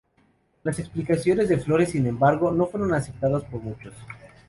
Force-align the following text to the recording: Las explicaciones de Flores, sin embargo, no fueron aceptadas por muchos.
Las 0.63 0.79
explicaciones 0.79 1.47
de 1.47 1.59
Flores, 1.59 1.91
sin 1.91 2.07
embargo, 2.07 2.49
no 2.51 2.65
fueron 2.65 2.91
aceptadas 2.91 3.43
por 3.43 3.61
muchos. 3.61 3.93